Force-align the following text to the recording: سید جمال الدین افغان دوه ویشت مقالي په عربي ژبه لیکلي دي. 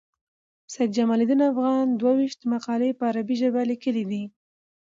سید 0.73 0.89
جمال 0.97 1.19
الدین 1.23 1.41
افغان 1.51 1.85
دوه 1.99 2.13
ویشت 2.17 2.41
مقالي 2.53 2.89
په 2.97 3.03
عربي 3.09 3.35
ژبه 3.41 3.61
لیکلي 3.71 4.03
دي. 4.11 4.23